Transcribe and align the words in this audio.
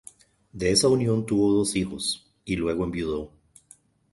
De 0.51 0.71
esa 0.71 0.87
unión 0.87 1.27
tuvo 1.27 1.53
dos 1.53 1.75
hijos, 1.75 2.27
y 2.43 2.55
luego 2.55 2.85
enviudó. 2.85 3.31